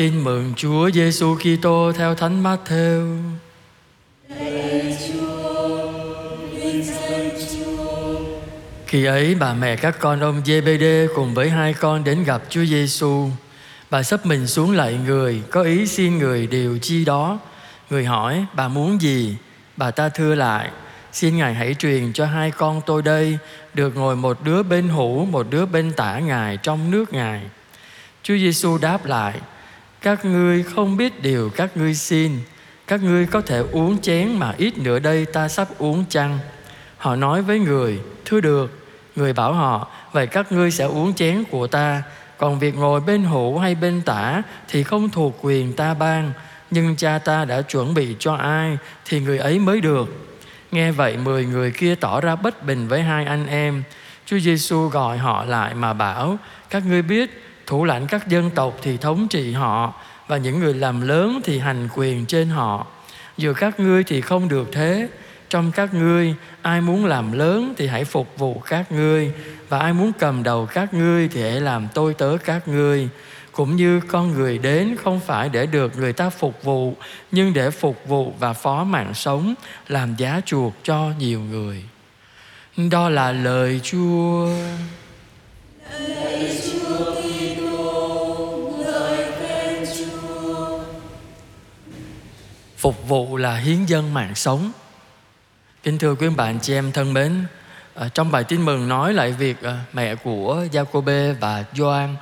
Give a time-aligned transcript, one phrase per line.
[0.00, 3.18] Tin mừng Chúa Giêsu Kitô theo Thánh Matthew.
[8.86, 12.64] Khi ấy bà mẹ các con ông Giê-bê-đê cùng với hai con đến gặp Chúa
[12.64, 13.28] Giêsu.
[13.90, 17.38] Bà sắp mình xuống lại người, có ý xin người điều chi đó.
[17.90, 19.36] Người hỏi, bà muốn gì?
[19.76, 20.70] Bà ta thưa lại,
[21.12, 23.38] xin Ngài hãy truyền cho hai con tôi đây,
[23.74, 27.40] được ngồi một đứa bên hữu, một đứa bên tả Ngài trong nước Ngài.
[28.22, 29.34] Chúa Giêsu đáp lại,
[30.02, 32.38] các ngươi không biết điều các ngươi xin,
[32.86, 36.38] các ngươi có thể uống chén mà ít nữa đây ta sắp uống chăng?
[36.96, 38.76] Họ nói với người, thưa được.
[39.16, 42.02] Người bảo họ, vậy các ngươi sẽ uống chén của ta,
[42.38, 46.32] còn việc ngồi bên hữu hay bên tả thì không thuộc quyền ta ban,
[46.70, 50.26] nhưng cha ta đã chuẩn bị cho ai thì người ấy mới được.
[50.70, 53.82] Nghe vậy mười người kia tỏ ra bất bình với hai anh em.
[54.26, 56.38] Chúa Giêsu gọi họ lại mà bảo,
[56.70, 59.94] các ngươi biết thủ lãnh các dân tộc thì thống trị họ
[60.28, 62.86] và những người làm lớn thì hành quyền trên họ.
[63.36, 65.08] Giữa các ngươi thì không được thế,
[65.50, 69.32] trong các ngươi ai muốn làm lớn thì hãy phục vụ các ngươi
[69.68, 73.08] và ai muốn cầm đầu các ngươi thì hãy làm tôi tớ các ngươi.
[73.52, 76.96] Cũng như con người đến không phải để được người ta phục vụ
[77.32, 79.54] nhưng để phục vụ và phó mạng sống
[79.88, 81.84] làm giá chuộc cho nhiều người.
[82.90, 84.48] Đó là lời chúa.
[92.80, 94.72] Phục vụ là hiến dân mạng sống.
[95.82, 97.44] Kính thưa quý bạn chị em thân mến,
[97.94, 102.16] ờ, trong bài tin mừng nói lại việc ờ, mẹ của Jacob và Gioan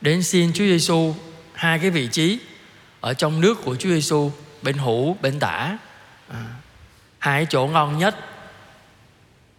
[0.00, 1.14] đến xin Chúa Giêsu
[1.52, 2.38] hai cái vị trí
[3.00, 5.78] ở trong nước của Chúa Giêsu bên hữu bên tả.
[6.28, 6.44] À,
[7.18, 8.16] hai chỗ ngon nhất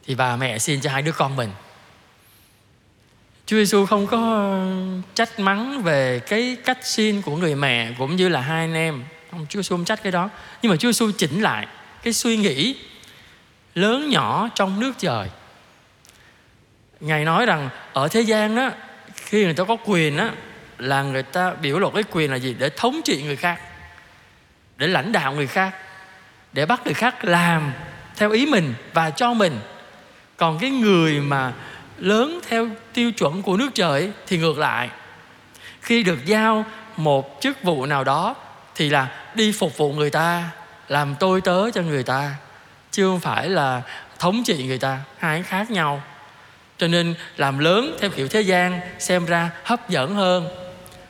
[0.05, 1.49] thì bà mẹ xin cho hai đứa con mình.
[3.45, 4.55] Chúa Giêsu không có
[5.13, 9.03] trách mắng về cái cách xin của người mẹ cũng như là hai anh em
[9.31, 10.29] không Chúa Giêsu không trách cái đó.
[10.61, 11.67] Nhưng mà Chúa Giêsu chỉnh lại
[12.03, 12.75] cái suy nghĩ
[13.75, 15.29] lớn nhỏ trong nước trời.
[16.99, 18.69] Ngài nói rằng, ở thế gian đó
[19.15, 20.29] khi người ta có quyền đó
[20.77, 22.55] là người ta biểu lộ cái quyền là gì?
[22.59, 23.61] Để thống trị người khác,
[24.77, 25.75] để lãnh đạo người khác,
[26.53, 27.71] để bắt người khác làm
[28.15, 29.59] theo ý mình và cho mình.
[30.37, 31.53] Còn cái người mà
[31.97, 34.89] lớn theo tiêu chuẩn của nước trời thì ngược lại.
[35.81, 36.65] Khi được giao
[36.97, 38.35] một chức vụ nào đó
[38.81, 40.49] thì là đi phục vụ người ta,
[40.87, 42.33] làm tôi tớ cho người ta,
[42.91, 43.81] chứ không phải là
[44.19, 44.99] thống trị người ta.
[45.17, 46.01] Hai khác nhau.
[46.77, 50.47] Cho nên làm lớn theo kiểu thế gian xem ra hấp dẫn hơn.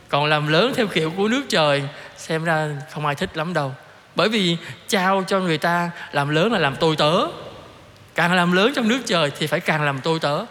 [0.09, 1.83] Còn làm lớn theo kiểu của nước trời
[2.17, 3.75] xem ra không ai thích lắm đâu.
[4.15, 7.27] Bởi vì trao cho người ta làm lớn là làm tôi tớ.
[8.15, 10.45] Càng làm lớn trong nước trời thì phải càng làm tôi tớ.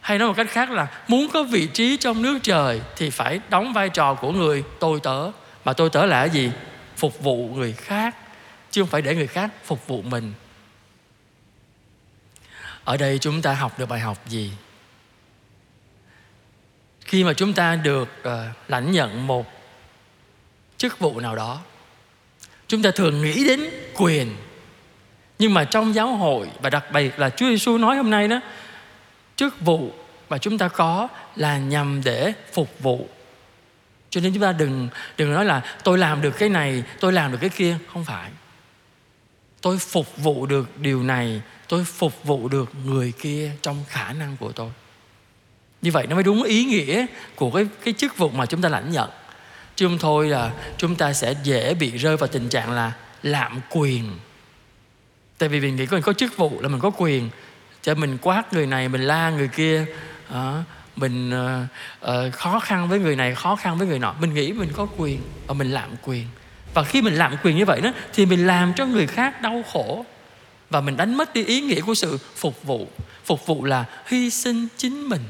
[0.00, 3.40] Hay nói một cách khác là muốn có vị trí trong nước trời thì phải
[3.48, 5.30] đóng vai trò của người tôi tớ
[5.64, 6.50] mà tôi tớ là cái gì?
[6.96, 8.16] Phục vụ người khác
[8.70, 10.32] chứ không phải để người khác phục vụ mình.
[12.84, 14.52] Ở đây chúng ta học được bài học gì?
[17.00, 18.32] Khi mà chúng ta được uh,
[18.68, 19.46] lãnh nhận một
[20.76, 21.60] chức vụ nào đó
[22.68, 24.36] chúng ta thường nghĩ đến quyền.
[25.38, 28.40] Nhưng mà trong giáo hội và đặc biệt là Chúa Giêsu nói hôm nay đó
[29.36, 29.90] chức vụ
[30.28, 33.08] mà chúng ta có là nhằm để phục vụ
[34.10, 37.32] cho nên chúng ta đừng đừng nói là tôi làm được cái này tôi làm
[37.32, 37.76] được cái kia.
[37.92, 38.30] Không phải.
[39.60, 44.36] Tôi phục vụ được điều này tôi phục vụ được người kia trong khả năng
[44.36, 44.70] của tôi.
[45.82, 48.68] Như vậy nó mới đúng ý nghĩa của cái cái chức vụ mà chúng ta
[48.68, 49.10] lãnh nhận.
[49.76, 52.92] Chứ không thôi là chúng ta sẽ dễ bị rơi vào tình trạng là
[53.22, 54.18] lạm quyền.
[55.38, 57.30] Tại vì mình nghĩ mình có chức vụ là mình có quyền.
[57.82, 59.86] Cho mình quát người này mình la người kia
[60.28, 60.64] à,
[61.00, 64.14] mình uh, uh, khó khăn với người này khó khăn với người nọ.
[64.20, 66.24] Mình nghĩ mình có quyền và mình lạm quyền.
[66.74, 69.62] Và khi mình lạm quyền như vậy đó thì mình làm cho người khác đau
[69.72, 70.04] khổ.
[70.70, 72.88] Và mình đánh mất đi ý nghĩa của sự phục vụ.
[73.24, 75.22] Phục vụ là hy sinh chính mình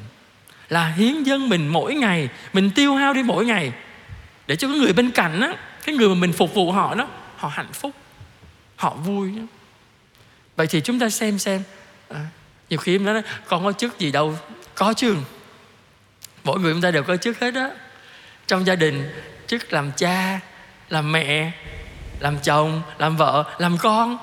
[0.69, 3.73] là hiến dân mình mỗi ngày mình tiêu hao đi mỗi ngày
[4.47, 5.55] để cho cái người bên cạnh á
[5.85, 7.93] cái người mà mình phục vụ họ đó họ hạnh phúc
[8.77, 9.43] họ vui đó.
[10.57, 11.63] vậy thì chúng ta xem xem
[12.09, 12.27] à,
[12.71, 14.35] nhiều khi em nói con có chức gì đâu
[14.75, 15.17] có chứ
[16.49, 17.71] mỗi người chúng ta đều có chức hết á.
[18.47, 19.11] Trong gia đình
[19.47, 20.41] chức làm cha,
[20.89, 21.53] làm mẹ,
[22.21, 24.19] làm chồng, làm vợ, làm con,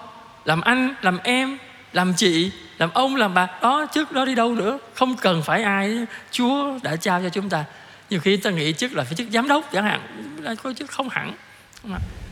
[0.45, 1.57] làm anh, làm em,
[1.93, 3.47] làm chị, làm ông, làm bà.
[3.61, 4.79] Đó chức đó đi đâu nữa?
[4.93, 7.63] Không cần phải ai, chúa đã trao cho chúng ta.
[8.09, 10.01] Nhiều khi ta nghĩ chức là phải chức giám đốc chẳng hạn,
[10.41, 11.33] là có chức không hẳn.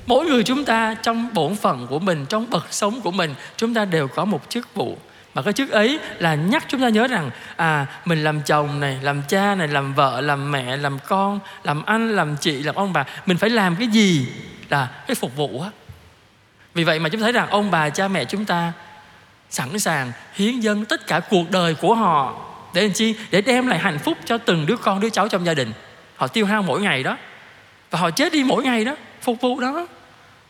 [0.06, 3.74] Mỗi người chúng ta trong bổn phận của mình, trong bậc sống của mình, chúng
[3.74, 4.98] ta đều có một chức vụ
[5.34, 9.00] mà cái chức ấy là nhắc chúng ta nhớ rằng à mình làm chồng này,
[9.02, 12.94] làm cha này, làm vợ, làm mẹ, làm con, làm anh, làm chị, làm ông
[12.94, 14.28] bà, mình phải làm cái gì
[14.70, 15.70] là cái phục vụ á.
[16.74, 18.72] Vì vậy mà chúng ta thấy rằng ông bà, cha mẹ chúng ta
[19.50, 23.16] sẵn sàng hiến dâng tất cả cuộc đời của họ để làm chi?
[23.32, 25.74] Để đem lại hạnh phúc cho từng đứa con, đứa cháu trong gia đình.
[26.16, 27.18] Họ tiêu hao mỗi ngày đó.
[27.92, 29.88] Và họ chết đi mỗi ngày đó, phục vụ đó.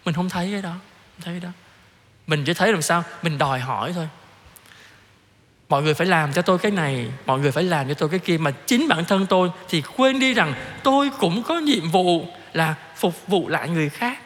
[0.05, 1.49] Mình không thấy cái đó, không thấy cái đó.
[2.27, 3.03] Mình chỉ thấy làm sao?
[3.21, 4.07] Mình đòi hỏi thôi
[5.73, 8.19] mọi người phải làm cho tôi cái này, mọi người phải làm cho tôi cái
[8.19, 8.37] kia.
[8.37, 10.53] Mà chính bản thân tôi thì quên đi rằng
[10.83, 14.19] tôi cũng có nhiệm vụ là phục vụ lại người khác.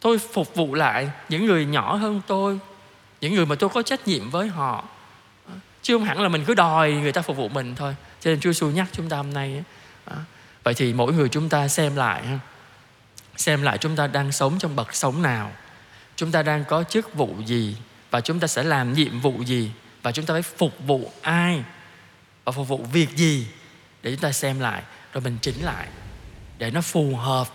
[0.00, 2.58] Tôi phục vụ lại những người nhỏ hơn tôi,
[3.20, 4.84] những người mà tôi có trách nhiệm với họ.
[5.82, 7.96] Chứ không hẳn là mình cứ đòi người ta phục vụ mình thôi.
[8.20, 9.62] Cho nên Chúa xu nhắc chúng ta hôm nay
[10.64, 12.22] vậy thì mỗi người chúng ta xem lại
[13.36, 15.52] xem lại chúng ta đang sống trong bậc sống nào.
[16.16, 17.76] Chúng ta đang có chức vụ gì?
[18.10, 19.70] Và chúng ta sẽ làm nhiệm vụ gì
[20.02, 21.64] và chúng ta phải phục vụ ai
[22.44, 23.46] và phục vụ việc gì
[24.02, 25.86] để chúng ta xem lại rồi mình chỉnh lại
[26.58, 27.48] để nó phù hợp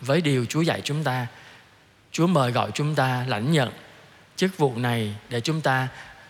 [0.00, 1.26] với điều Chúa dạy chúng ta.
[2.12, 3.72] Chúa mời gọi chúng ta lãnh nhận
[4.36, 5.88] chức vụ này để chúng ta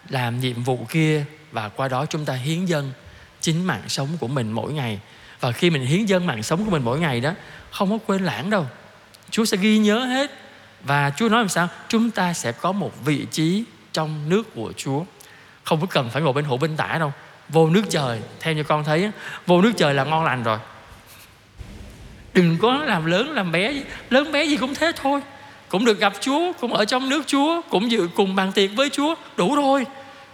[0.08, 2.92] làm nhiệm vụ kia và qua đó chúng ta hiến dân
[3.40, 5.00] chính mạng sống của mình mỗi ngày.
[5.40, 7.34] Và khi mình hiến dân mạng sống của mình mỗi ngày đó,
[7.70, 8.66] không có quên lãng đâu.
[9.30, 10.30] Chúa sẽ ghi nhớ hết
[10.84, 11.68] và Chúa nói làm sao?
[11.88, 15.04] Chúng ta sẽ có một vị trí trong nước của Chúa.
[15.64, 17.12] Không có cần phải ngồi bên hữu bên tả đâu.
[17.48, 19.10] Vô nước trời, theo như con thấy,
[19.46, 20.58] vô nước trời là ngon lành rồi.
[22.34, 23.72] Đừng có làm lớn làm bé
[24.10, 25.20] Lớn bé gì cũng thế thôi
[25.68, 28.90] Cũng được gặp Chúa, cũng ở trong nước Chúa Cũng dự cùng bàn tiệc với
[28.90, 29.86] Chúa Đủ rồi,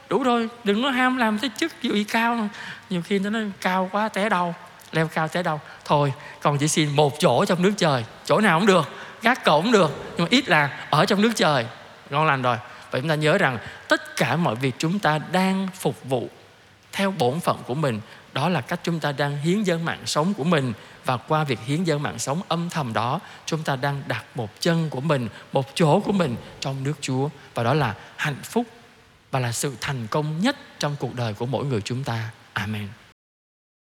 [0.08, 2.49] đủ rồi Đừng có ham làm cái chức vị cao
[2.90, 4.54] Nhiều khi nó nói cao quá té đau
[4.92, 8.58] Leo cao té đau Thôi, còn chỉ xin một chỗ trong nước trời Chỗ nào
[8.58, 8.88] cũng được
[9.26, 11.67] gác cổng được, nhưng mà ít là ở trong nước trời.
[12.11, 12.56] Ngon lành rồi.
[12.90, 13.58] Vậy chúng ta nhớ rằng
[13.88, 16.28] tất cả mọi việc chúng ta đang phục vụ
[16.93, 18.00] theo bổn phận của mình,
[18.32, 20.73] đó là cách chúng ta đang hiến dâng mạng sống của mình.
[21.05, 24.61] Và qua việc hiến dâng mạng sống âm thầm đó, chúng ta đang đặt một
[24.61, 27.28] chân của mình, một chỗ của mình trong nước chúa.
[27.55, 28.67] Và đó là hạnh phúc
[29.31, 32.31] và là sự thành công nhất trong cuộc đời của mỗi người chúng ta.
[32.52, 32.88] Amen.